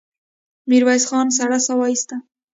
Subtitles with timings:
[0.69, 2.15] ميرويس خان سړه سا وايسته.